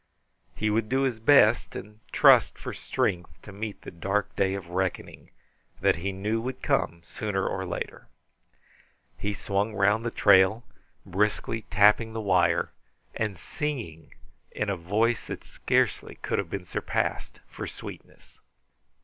[0.55, 4.69] He would do his best, and trust for strength to meet the dark day of
[4.69, 5.29] reckoning
[5.79, 8.07] that he knew would come sooner or later.
[9.15, 10.63] He swung round the trail,
[11.05, 12.71] briskly tapping the wire,
[13.13, 14.15] and singing
[14.49, 18.39] in a voice that scarcely could have been surpassed for sweetness.